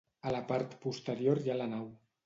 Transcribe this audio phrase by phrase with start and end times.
[0.29, 1.89] A la part posterior hi ha la nau.